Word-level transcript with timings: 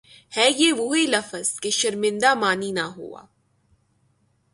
ہے 0.37 0.49
یہ 0.57 0.73
وہ 0.73 0.95
لفظ 1.07 1.59
کہ 1.59 1.69
شرمندۂ 1.69 2.35
معنی 2.35 2.71
نہ 2.71 2.85
ہوا 2.97 3.23